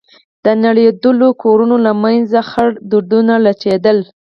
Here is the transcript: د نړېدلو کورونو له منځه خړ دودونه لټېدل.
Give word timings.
د 0.45 0.47
نړېدلو 0.65 1.27
کورونو 1.43 1.75
له 1.85 1.91
منځه 2.03 2.39
خړ 2.49 2.69
دودونه 2.91 3.33
لټېدل. 3.45 3.97